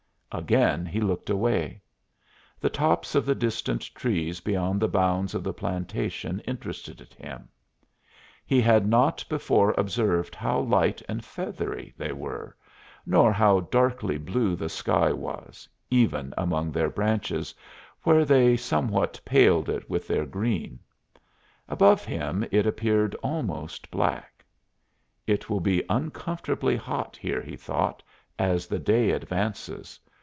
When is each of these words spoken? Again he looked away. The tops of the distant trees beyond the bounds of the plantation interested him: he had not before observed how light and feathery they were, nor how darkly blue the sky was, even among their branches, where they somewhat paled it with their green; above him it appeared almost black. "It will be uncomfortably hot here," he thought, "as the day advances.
Again 0.33 0.85
he 0.85 1.01
looked 1.01 1.29
away. 1.29 1.81
The 2.61 2.69
tops 2.69 3.15
of 3.15 3.25
the 3.25 3.35
distant 3.35 3.93
trees 3.93 4.39
beyond 4.39 4.79
the 4.81 4.87
bounds 4.87 5.35
of 5.35 5.43
the 5.43 5.51
plantation 5.51 6.39
interested 6.47 7.01
him: 7.19 7.49
he 8.45 8.61
had 8.61 8.87
not 8.87 9.25
before 9.27 9.75
observed 9.77 10.33
how 10.33 10.57
light 10.59 11.01
and 11.09 11.21
feathery 11.25 11.93
they 11.97 12.13
were, 12.13 12.55
nor 13.05 13.33
how 13.33 13.59
darkly 13.59 14.17
blue 14.17 14.55
the 14.55 14.69
sky 14.69 15.11
was, 15.11 15.67
even 15.89 16.33
among 16.37 16.71
their 16.71 16.89
branches, 16.89 17.53
where 18.03 18.23
they 18.23 18.55
somewhat 18.55 19.19
paled 19.25 19.67
it 19.67 19.89
with 19.89 20.07
their 20.07 20.25
green; 20.25 20.79
above 21.67 22.05
him 22.05 22.45
it 22.51 22.65
appeared 22.65 23.15
almost 23.15 23.91
black. 23.91 24.45
"It 25.27 25.49
will 25.49 25.59
be 25.59 25.83
uncomfortably 25.89 26.77
hot 26.77 27.17
here," 27.17 27.41
he 27.41 27.57
thought, 27.57 28.01
"as 28.39 28.67
the 28.67 28.79
day 28.79 29.09
advances. 29.11 29.99